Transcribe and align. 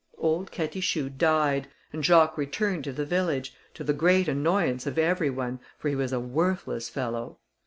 Old 0.17 0.51
Catichou 0.51 1.09
died, 1.15 1.67
and 1.93 2.03
Jacques 2.03 2.35
returned 2.35 2.83
to 2.85 2.91
the 2.91 3.05
village, 3.05 3.53
to 3.75 3.83
the 3.83 3.93
great 3.93 4.27
annoyance 4.27 4.87
of 4.87 4.97
every 4.97 5.29
one, 5.29 5.59
for 5.77 5.89
he 5.89 5.95
was 5.95 6.11
a 6.11 6.19
worthless 6.19 6.89
fellow. 6.89 7.37